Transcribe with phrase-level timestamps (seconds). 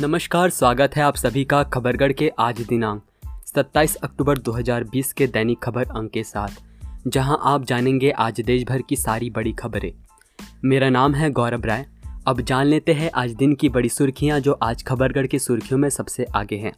[0.00, 3.02] नमस्कार, स्वागत है आप सभी का खबरगढ़ के आज दिनांक
[3.46, 6.48] 27 अक्टूबर 2020 के दैनिक खबर अंक के साथ,
[7.06, 9.92] जहाँ आप जानेंगे आज देश भर की सारी बड़ी खबरें।
[10.64, 11.86] मेरा नाम है गौरव राय।
[12.26, 15.90] अब जान लेते हैं आज दिन की बड़ी सुर्खियाँ जो आज खबरगढ़ की सुर्खियों में
[15.90, 16.72] सबसे आगे हैं।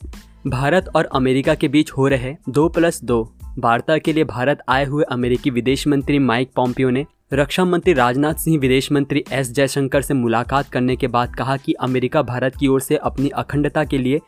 [0.47, 4.85] भारत और अमेरिका के बीच हो रहे दो प्लस दो, वार्ता के लिए भारत आए
[4.85, 10.03] हुए अमेरिकी विदेश मंत्री माइक पॉम्पियो ने रक्षा मंत्री राजनाथ सिंह, विदेश मंत्री एस जयशंकर
[10.03, 13.99] से मुलाकात करने के बाद कहा कि अमेरिका भारत की ओर से अपनी अखंडता के
[13.99, 14.21] लिए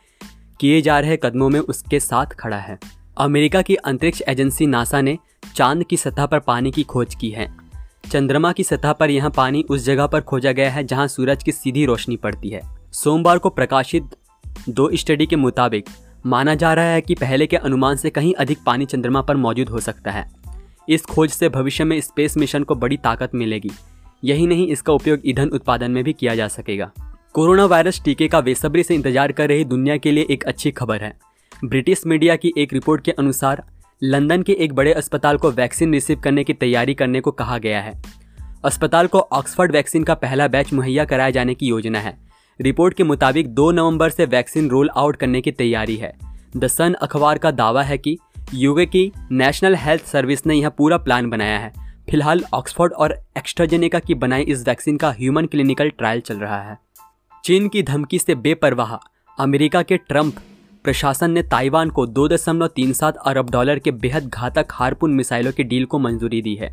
[0.59, 2.77] किए जा रहे कदमों में उसके साथ खड़ा है।
[3.17, 5.17] अमेरिका की अंतरिक्ष एजेंसी नासा ने
[5.55, 7.55] चाँद की सतह पर पानी की खोज की है।
[8.11, 11.51] चंद्रमा की सतह पर यह पानी उस जगह पर खोजा गया है जहाँ सूरज की
[11.51, 14.03] सीधी रोशनी पड़ती है। सोमवार को प्रकाशित
[14.69, 15.89] दो स्टडी के मुताबिक
[16.25, 19.69] माना जा रहा है कि पहले के अनुमान से कहीं अधिक पानी चंद्रमा पर मौजूद
[19.69, 20.42] हो सकता है।
[20.89, 23.71] इस खोज से भविष्य में स्पेस मिशन को बड़ी ताकत मिलेगी।
[24.23, 26.91] यही नहीं, इसका उपयोग ईंधन उत्पादन में भी किया जा सकेगा।
[27.33, 31.01] कोरोना वायरस टीके का बेसब्री से इंतज़ार कर रही दुनिया के लिए एक अच्छी खबर
[31.01, 31.17] है।
[31.65, 33.63] ब्रिटिश मीडिया की एक रिपोर्ट के अनुसार,
[34.01, 37.81] लंदन के एक बड़े अस्पताल को वैक्सीन रिसीव करने की तैयारी करने को कहा गया
[37.81, 38.01] है।
[38.65, 42.17] अस्पताल को ऑक्सफर्ड वैक्सीन का पहला बैच मुहैया कराए जाने की योजना है।
[42.59, 46.13] रिपोर्ट के मुताबिक 2 नवंबर से वैक्सीन रोल आउट करने की तैयारी है।
[46.57, 48.17] द सन अखबार का दावा है कि
[48.55, 51.73] यूके की नेशनल हेल्थ सर्विस ने यह पूरा प्लान बनाया है।
[52.09, 56.77] फ़िलहाल ऑक्सफोर्ड और एक्स्ट्राजेनेका की बनाई इस वैक्सीन का ह्यूमन क्लिनिकल ट्रायल चल रहा है।
[57.43, 58.95] चीन की धमकी से बेपरवाह,
[59.39, 60.35] अमेरिका के ट्रंप
[60.83, 65.51] प्रशासन ने ताइवान को दो दशमलव तीन सात अरब डॉलर के बेहद घातक हारपुन मिसाइलों
[65.51, 66.71] के डील को मंजूरी दी है।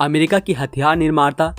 [0.00, 1.56] अमेरिका की हथियार निर्माता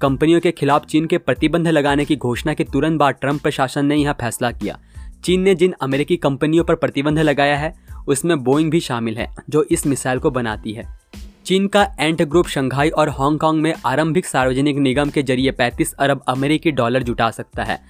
[0.00, 3.96] कंपनियों के खिलाफ चीन के प्रतिबंध लगाने की घोषणा के तुरंत बाद ट्रंप प्रशासन ने
[3.96, 4.78] यह फैसला किया।
[5.24, 9.62] चीन ने जिन अमेरिकी कंपनियों पर प्रतिबंध लगाया है उसमें बोइंग भी शामिल है, जो
[9.62, 10.98] इस मिसाइल को बनाती है।
[11.46, 16.22] चीन का एंट ग्रुप शंघाई और हांगकांग में आरंभिक सार्वजनिक निगम के ज़रिए 35 अरब
[16.28, 17.80] अमेरिकी डॉलर जुटा सकता है।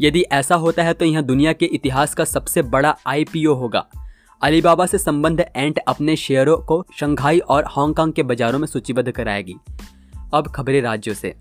[0.00, 3.86] यदि ऐसा होता है तो यह दुनिया के इतिहास का सबसे बड़ा आईपीओ होगा।
[4.42, 9.54] अलीबाबा से संबंध एंट अपने शेयरों को शंघाई और हांगकांग के बाजारों में सूचीबद्ध कराएगी।
[10.34, 11.34] अब खबरें राज्यों से।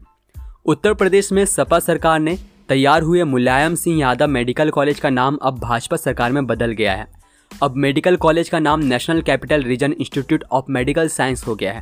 [0.66, 2.38] उत्तर प्रदेश में सपा सरकार ने
[2.69, 6.95] तैयार हुए मुलायम सिंह यादव मेडिकल कॉलेज का नाम अब भाजपा सरकार में बदल गया
[6.95, 7.16] है।
[7.52, 11.81] अब मेडिकल कॉलेज का नाम national capital region institute of medical science हो गया है।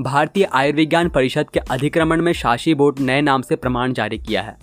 [0.00, 4.56] भारतीय आयुर्विज्ञान परिषद के अधिक्रमण में शासी बोर्ड नए नाम से प्रमाण जारी किया है।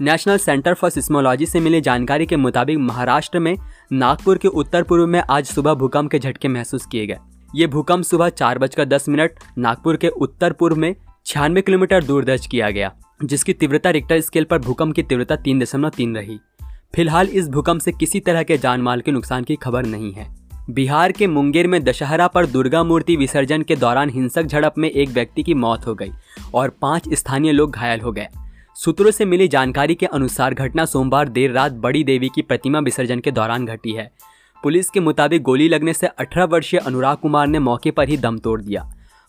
[0.00, 3.54] नेशनल सेंटर फॉर सिस्मोलॉजी से मिली जानकारी के मुताबिक महाराष्ट्र में
[3.92, 7.18] नागपुर के उत्तर पूर्व में आज सुबह भूकंप के झटके महसूस किए गए।
[7.54, 10.94] ये भूकंप सुबह चार बजकर दस मिनट नागपुर के उत्तर पूर्व में
[11.26, 12.92] छियानवे किलोमीटर दूर दर्ज किया गया,
[13.24, 16.38] जिसकी तीव्रता रिक्टर स्केल पर भूकंप की तीव्रता तीन दशमलव तीन रही।
[16.94, 20.26] फ़िलहाल इस भूकंप से किसी तरह के जान माल के नुकसान की खबर नहीं है।
[20.70, 25.08] बिहार के मुंगेर में दशहरा पर दुर्गा मूर्ति विसर्जन के दौरान हिंसक झड़प में एक
[25.08, 26.10] व्यक्ति की मौत हो गई
[26.54, 28.26] और पाँच स्थानीय लोग घायल हो गए।
[28.76, 33.20] सूत्रों से मिली जानकारी के अनुसार घटना सोमवार देर रात बड़ी देवी की प्रतिमा विसर्जन
[33.20, 34.10] के दौरान घटी है।
[34.62, 38.38] पुलिस के मुताबिक गोली लगने से 18 वर्षीय अनुराग कुमार ने मौके पर ही दम
[38.38, 38.82] तोड़ दिया।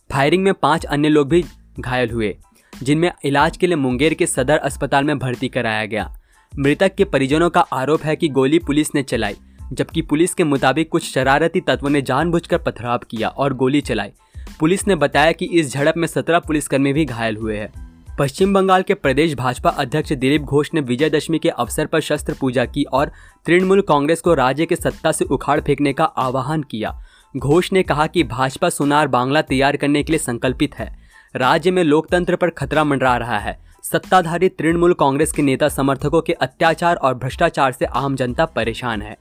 [0.10, 1.44] फायरिंग में पाँच अन्य लोग भी
[1.80, 2.36] घायल हुए,
[2.74, 6.14] जिनमें इलाज के लिए मुंगेर के सदर अस्पताल में भर्ती कराया गया।
[6.60, 9.36] मृतक के परिजनों का आरोप है कि गोली पुलिस ने चलाई,
[9.74, 14.12] जबकि पुलिस के मुताबिक कुछ शरारती तत्वों ने जानबूझकर पथराव किया और गोली चलाई।
[14.60, 18.82] पुलिस ने बताया कि इस झड़प में सत्रह पुलिसकर्मी भी घायल हुए हैं। पश्चिम बंगाल
[18.82, 23.12] के प्रदेश भाजपा अध्यक्ष दिलीप घोष ने विजयदशमी के अवसर पर शस्त्र पूजा की और
[23.46, 27.02] तृणमूल कांग्रेस को राज्य के सत्ता से उखाड़ फेंकने का आह्वान किया।
[27.38, 30.98] घोष ने कहा कि भाजपा सुनार बांग्ला तैयार करने के लिए संकल्पित है।
[31.36, 36.34] राज्य में लोकतंत्र पर खतरा मंडरा रहा है। सत्ताधारी तृणमूल कांग्रेस के नेता समर्थकों के
[36.34, 39.16] अत्याचार और भ्रष्टाचार से आम जनता परेशान है।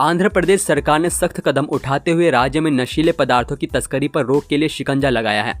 [0.00, 4.24] आंध्र प्रदेश सरकार ने सख्त कदम उठाते हुए राज्य में नशीले पदार्थों की तस्करी पर
[4.24, 5.54] रोक के लिए शिकंजा लगाया है।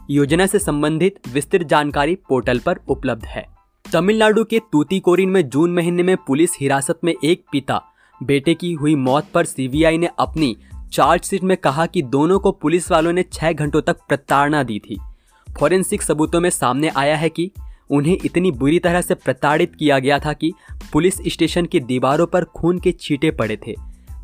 [0.09, 3.45] योजना से संबंधित विस्तृत जानकारी पोर्टल पर उपलब्ध है।
[3.93, 7.83] तमिलनाडु के तूतीकोरिन में जून महीने में पुलिस हिरासत में एक पिता
[8.23, 10.55] बेटे की हुई मौत पर सीबीआई ने अपनी
[10.93, 14.97] चार्जशीट में कहा कि दोनों को पुलिस वालों ने छह घंटों तक प्रताड़ना दी थी।
[15.47, 17.51] फॉरेंसिक सबूतों में सामने आया है कि
[17.91, 20.53] उन्हें इतनी बुरी तरह से प्रताड़ित किया गया था कि
[20.93, 23.75] पुलिस स्टेशन की दीवारों पर खून के छींटे पड़े थे।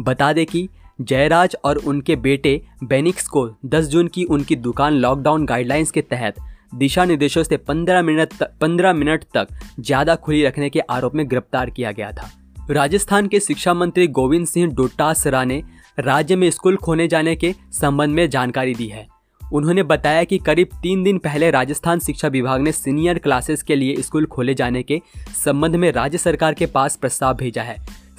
[0.01, 0.67] बता दें कि
[1.01, 6.35] जयराज और उनके बेटे बेनिक्स को 10 जून की उनकी दुकान लॉकडाउन गाइडलाइंस के तहत
[6.75, 9.47] दिशा निर्देशों से 15 मिनट तक 15 मिनट तक
[9.79, 12.29] ज़्यादा खुली रखने के आरोप में गिरफ़्तार किया गया था।
[12.69, 15.61] राजस्थान के शिक्षा मंत्री गोविंद सिंह डोटासरा ने
[15.99, 19.07] राज्य में स्कूल खोने जाने के संबंध में जानकारी दी है।
[19.41, 24.01] उन्होंने बताया कि करीब तीन दिन पहले राजस्थान शिक्षा विभाग ने सीनियर क्लासेस के लिए
[24.01, 25.01] स्कूल खोले जाने के
[25.35, 27.77] संबंध में राज्य सरकार के पास प्रस्ताव भेजा है।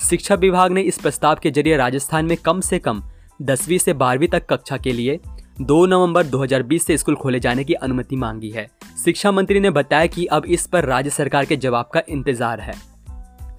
[0.08, 3.02] शिक्षा विभाग ने इस प्रस्ताव के ज़रिए राजस्थान में कम से कम
[3.42, 5.18] दसवीं से बारहवीं तक कक्षा के लिए
[5.62, 8.68] 2 नवंबर 2020 से स्कूल खोले जाने की अनुमति मांगी है।
[9.04, 12.74] शिक्षा मंत्री ने बताया कि अब इस पर राज्य सरकार के जवाब का इंतज़ार है।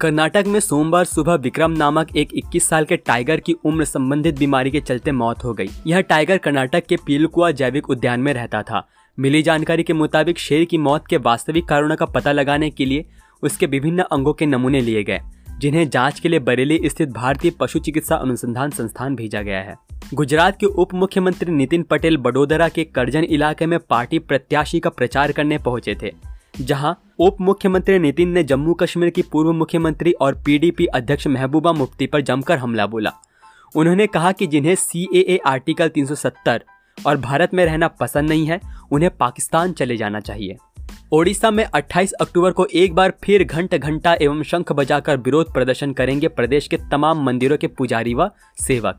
[0.00, 4.70] कर्नाटक में सोमवार सुबह विक्रम नामक एक 21 साल के टाइगर की उम्र संबंधित बीमारी
[4.70, 8.82] के चलते मौत हो गई। यह टाइगर कर्नाटक के पीलकुआ जैविक उद्यान में रहता था।
[9.18, 13.04] मिली जानकारी के मुताबिक शेर की मौत के वास्तविक कारणों का पता लगाने के लिए
[13.42, 15.20] उसके विभिन्न अंगों के नमूने लिए गए,
[15.58, 19.76] जिन्हें जाँच के लिए बरेली स्थित भारतीय पशु चिकित्सा अनुसंधान संस्थान भेजा गया है।
[20.14, 25.32] गुजरात के उप मुख्यमंत्री नितिन पटेल बडोदरा के करजन इलाके में पार्टी प्रत्याशी का प्रचार
[25.32, 30.86] करने पहुँचे थे। जहाँ उप मुख्यमंत्री नितिन ने जम्मू कश्मीर की पूर्व मुख्यमंत्री और पीडीपी
[30.86, 33.12] अध्यक्ष महबूबा मुफ्ती पर जमकर हमला बोला।
[33.76, 36.60] उन्होंने कहा कि जिन्हें सीएए आर्टिकल 370
[37.06, 38.60] और भारत में रहना पसंद नहीं है,
[38.92, 40.56] उन्हें पाकिस्तान चले जाना चाहिए।
[41.12, 45.92] ओडिशा में 28 अक्टूबर को एक बार फिर घंट घंटा एवं शंख बजाकर विरोध प्रदर्शन
[45.92, 48.30] करेंगे प्रदेश के तमाम मंदिरों के पुजारी व
[48.60, 48.98] सेवक।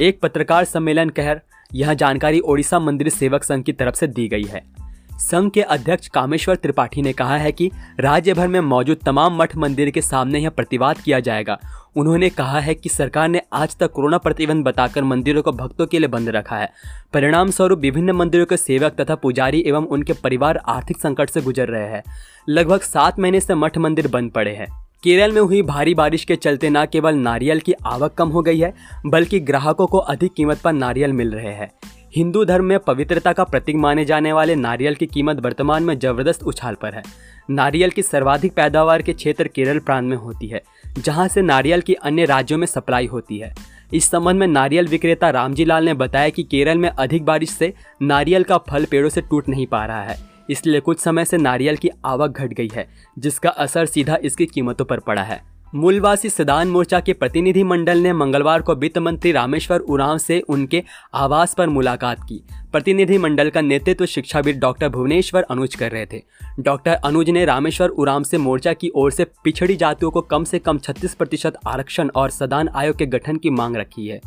[0.00, 1.40] एक पत्रकार सम्मेलन कह
[1.74, 4.83] यह जानकारी ओडिशा मंदिर सेवक संघ की तरफ़ से दी गई है।
[5.18, 7.70] संघ के अध्यक्ष कामेश्वर त्रिपाठी ने कहा है कि
[8.00, 11.58] राज्य भर में मौजूद तमाम मठ मंदिर के सामने यह प्रतिवाद किया जाएगा।
[11.96, 15.98] उन्होंने कहा है कि सरकार ने आज तक कोरोना प्रतिबंध बताकर मंदिरों को भक्तों के
[15.98, 16.72] लिए बंद रखा है।
[17.12, 21.68] परिणाम स्वरूप विभिन्न मंदिरों के सेवक तथा पुजारी एवं उनके परिवार आर्थिक संकट से गुजर
[21.68, 22.02] रहे हैं।
[22.48, 26.36] लगभग सात महीने से मठ मंदिर बंद पड़े हैं। केरल में हुई भारी बारिश के
[26.36, 28.74] चलते न केवल नारियल की आवक कम हो गई है,
[29.06, 31.70] बल्कि ग्राहकों को अधिक कीमत पर नारियल मिल रहे हैं।
[32.14, 36.42] हिंदू धर्म में पवित्रता का प्रतीक माने जाने वाले नारियल की कीमत वर्तमान में ज़बरदस्त
[36.42, 37.02] उछाल पर है।
[37.50, 40.62] नारियल की सर्वाधिक पैदावार के क्षेत्र केरल प्रांत में होती है,
[40.98, 43.52] जहाँ से नारियल की अन्य राज्यों में सप्लाई होती है।
[43.92, 47.72] इस संबंध में नारियल विक्रेता रामजी लाल ने बताया कि केरल में अधिक बारिश से
[48.02, 50.16] नारियल का फल पेड़ों से टूट नहीं पा रहा है,
[50.50, 54.84] इसलिए कुछ समय से नारियल की आवक घट गई है, जिसका असर सीधा इसकी कीमतों
[54.84, 55.42] पर पड़ा है।
[55.76, 60.82] मूलवासी सदान मोर्चा के प्रतिनिधि मंडल ने मंगलवार को वित्त मंत्री रामेश्वर उरांव से उनके
[61.14, 66.06] आवास पर मुलाकात की। प्रतिनिधि मंडल का नेतृत्व तो शिक्षाविद डॉक्टर भुवनेश्वर अनुज कर रहे
[66.06, 66.22] थे।
[66.60, 70.58] डॉक्टर अनुज ने रामेश्वर उराम से मोर्चा की ओर से पिछड़ी जातियों को कम से
[70.58, 74.20] कम 36 प्रतिशत आरक्षण और सदान आयोग के गठन की मांग रखी है।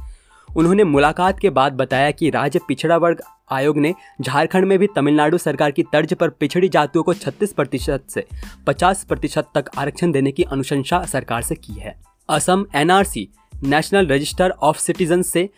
[0.57, 3.21] उन्होंने मुलाकात के बाद बताया कि राज्य पिछड़ा वर्ग
[3.51, 8.03] आयोग ने झारखंड में भी तमिलनाडु सरकार की तर्ज पर पिछड़ी जातियों को 36 प्रतिशत
[8.09, 8.27] से
[8.67, 13.29] 50 प्रतिशत तक आरक्षण देने की अनुशंसा सरकार से की है। Assam NRC,
[13.63, 15.49] national register of citizen से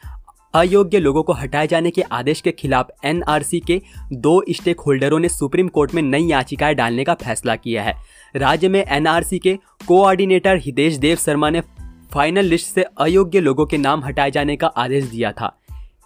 [0.54, 3.82] अयोग्य लोगों को हटाए जाने के आदेश के खिलाफ एनआरसी के
[4.14, 7.94] दो स्टेक होल्डरों ने सुप्रीम कोर्ट में नई याचिकाएँ डालने का फैसला किया है।
[8.36, 11.62] राज्य में एनआरसी के कोऑर्डिनेटर हितेश देव शर्मा ने
[12.12, 15.56] फाइनल लिस्ट से अयोग्य लोगों के नाम हटाए जाने का आदेश दिया था।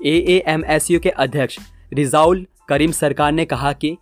[0.05, 1.59] ए एम एस यू के अध्यक्ष
[1.94, 3.95] रिजाउल करीम सरकार ने कहा कि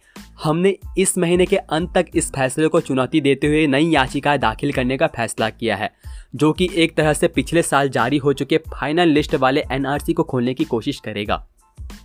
[0.44, 4.72] हमने इस महीने के अंत तक इस फैसले को चुनौती देते हुए नई याचिकाएँ दाखिल
[4.72, 5.92] करने का फैसला किया है,
[6.36, 10.24] जो कि एक तरह से पिछले साल जारी हो चुके फाइनल लिस्ट वाले एनआरसी को
[10.24, 11.46] खोलने की कोशिश करेगा।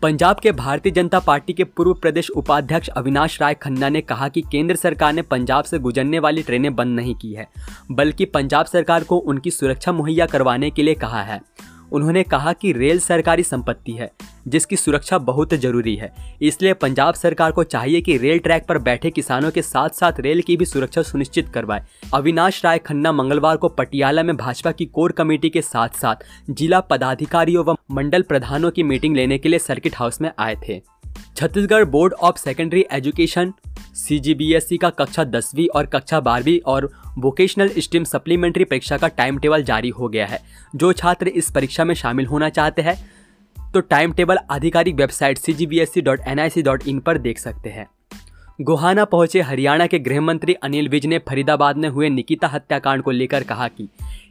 [0.02, 4.42] पंजाब के भारतीय जनता पार्टी के पूर्व प्रदेश उपाध्यक्ष अविनाश राय खन्ना ने कहा कि
[4.42, 7.46] केंद्र सरकार ने पंजाब से गुजरने वाली ट्रेनें बंद नहीं की है,
[7.90, 11.40] बल्कि पंजाब सरकार को उनकी सुरक्षा मुहैया करवाने के लिए कहा है।
[11.92, 14.10] उन्होंने कहा कि रेल सरकारी संपत्ति है,
[14.48, 16.12] जिसकी सुरक्षा बहुत ज़रूरी है।
[16.42, 20.42] इसलिए पंजाब सरकार को चाहिए कि रेल ट्रैक पर बैठे किसानों के साथ साथ रेल
[20.42, 25.12] की भी सुरक्षा सुनिश्चित करवाए। अविनाश राय खन्ना मंगलवार को पटियाला में भाजपा की कोर
[25.12, 29.96] कमेटी के साथ साथ जिला पदाधिकारियों व मंडल प्रधानों की मीटिंग लेने के लिए सर्किट
[29.96, 30.80] हाउस में आए थे।
[31.36, 33.52] Chhattisgarh board of secondary education
[33.94, 36.88] C का कक्षा दसवीं और कक्षा बारहवीं और
[37.18, 40.40] वोकेशनल स्ट्रीम सप्लीमेंट्री परीक्षा का टाइम टेबल जारी हो गया है।
[40.76, 42.96] जो छात्र इस परीक्षा में शामिल होना चाहते हैं
[43.56, 47.86] तो टाइम टेबल आधिकारिक वेबसाइट सी पर देख सकते हैं।
[48.58, 53.10] गोहाना पहुँचे हरियाणा के गृह मंत्री अनिल विज ने फरीदाबाद में हुए निकिता हत्याकांड को
[53.10, 53.88] लेकर कहा कि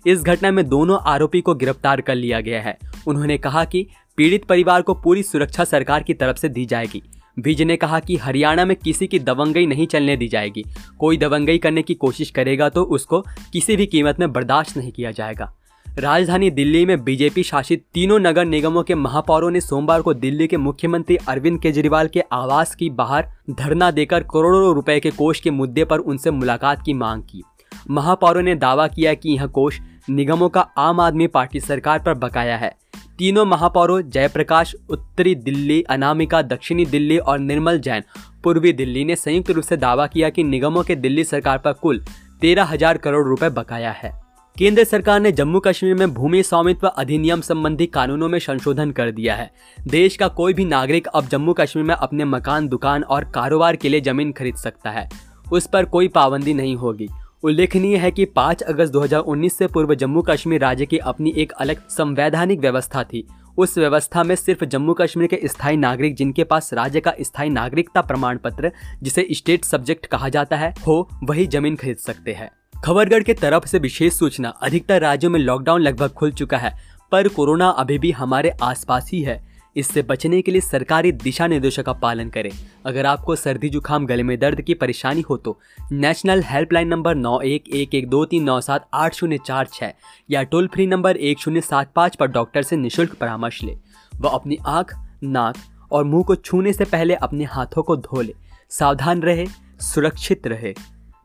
[0.08, 4.46] इस घटना में दोनों आरोपी को गिरफ़्तार कर लिया गया है। उन्होंने कहा कि पीड़ित
[4.46, 7.02] परिवार को पूरी सुरक्षा सरकार की तरफ़ से दी जाएगी।
[7.38, 10.64] विज ने कहा कि हरियाणा में किसी की दबंगई नहीं चलने दी जाएगी।
[11.00, 13.20] कोई दबंगई करने की कोशिश करेगा तो उसको
[13.54, 15.52] किसी भी कीमत में बर्दाश्त नहीं किया जाएगा।
[15.86, 20.58] राजधानी दिल्ली में बीजेपी शासित तीनों नगर निगमों के महापौरों ने सोमवार को दिल्ली के
[20.58, 25.86] मुख्यमंत्री अरविंद केजरीवाल के आवास की बाहर धरना देकर करोड़ों रुपए के कोष के मुद्दे
[25.86, 27.44] पर उनसे मुलाकात की मांग की।
[27.90, 29.80] महापौरों ने दावा किया कि यह कोष
[30.10, 32.76] निगमों का आम आदमी पार्टी सरकार पर बकाया है।
[33.20, 38.04] तीनों महापौरों जयप्रकाश, उत्तरी दिल्ली, अनामिका, दक्षिणी दिल्ली और निर्मल जैन।
[38.44, 42.04] पूर्वी दिल्ली ने संयुक्त रूप से दावा किया कि निगमों के दिल्ली सरकार पर कुल
[42.42, 44.12] तेरह हज़ार करोड़ रुपए बकाया है।
[44.56, 49.36] केंद्र सरकार ने जम्मू कश्मीर में भूमि स्वामित्व अधिनियम संबंधी कानूनों में संशोधन कर दिया
[49.36, 49.50] है।
[49.88, 53.90] देश का कोई भी नागरिक अब जम्मू कश्मीर में अपने मकान, दुकान और कारोबार के
[53.90, 55.10] लिए ज़मीन खरीद सकता है।
[55.52, 57.10] उस पर कोई पाबंदी नहीं होगी।
[57.46, 61.88] उल्लेखनीय है कि 5 अगस्त 2019 से पूर्व जम्मू कश्मीर राज्य की अपनी एक अलग
[61.90, 67.00] संवैधानिक व्यवस्था थी। उस व्यवस्था में सिर्फ़ जम्मू कश्मीर के स्थायी नागरिक जिनके पास राज्य
[67.00, 68.72] का स्थायी नागरिकता प्रमाण पत्र
[69.04, 72.52] जिसे स्टेट सब्जेक्ट कहा जाता है, हो, वही ज़मीन खरीद सकते हैं।
[72.86, 76.76] खबरगढ़ के तरफ़ से विशेष सूचना, अधिकतर राज्यों में लॉकडाउन लगभग खुल चुका है,
[77.12, 81.84] पर कोरोना अभी भी हमारे आसपास ही है। इससे बचने के लिए सरकारी दिशा निर्देशों
[81.84, 82.50] का पालन करें।
[82.86, 85.58] अगर आपको सर्दी जुकाम, गले में दर्द की परेशानी हो तो
[85.92, 89.92] नेशनल हेल्पलाइन नंबर नौ एक एक एक दो तीन नौ सात आठ शून्य चार छः
[90.30, 93.78] या टोल फ्री नंबर एक शून्य सात पाँच पर डॉक्टर से निशुल्क परामर्श ले।
[94.16, 95.56] वह अपनी आँख, नाक
[95.92, 98.34] और मुँह को छूने से पहले अपने हाथों को धो ले।
[98.70, 99.46] सावधान रहे,
[99.82, 100.74] सुरक्षित रहे।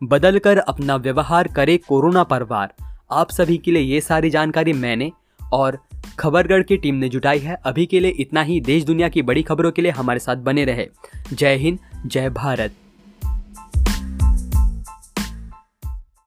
[0.02, 2.74] बदल कर अपना व्यवहार करे कोरोना पर वार।
[3.12, 5.10] आप सभी के लिए ये सारी जानकारी मैंने
[5.52, 5.78] और
[6.18, 9.42] खबरगढ़ की टीम ने जुटाई है। अभी के लिए इतना ही। देश दुनिया की बड़ी
[9.42, 10.86] खबरों के लिए हमारे साथ बने रहे।
[11.32, 12.72] जय हिंद, जय भारत।